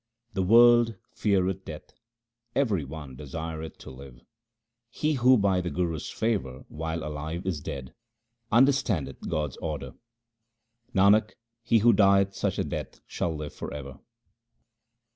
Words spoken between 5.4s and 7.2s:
the Guru's favour while